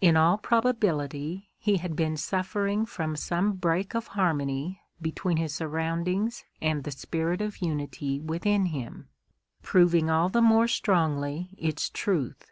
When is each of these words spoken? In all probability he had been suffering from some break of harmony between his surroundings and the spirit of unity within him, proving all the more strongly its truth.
In 0.00 0.16
all 0.16 0.38
probability 0.38 1.48
he 1.56 1.76
had 1.76 1.94
been 1.94 2.16
suffering 2.16 2.84
from 2.84 3.14
some 3.14 3.52
break 3.52 3.94
of 3.94 4.08
harmony 4.08 4.80
between 5.00 5.36
his 5.36 5.54
surroundings 5.54 6.42
and 6.60 6.82
the 6.82 6.90
spirit 6.90 7.40
of 7.40 7.58
unity 7.62 8.18
within 8.18 8.66
him, 8.66 9.08
proving 9.62 10.10
all 10.10 10.28
the 10.28 10.42
more 10.42 10.66
strongly 10.66 11.50
its 11.58 11.88
truth. 11.90 12.50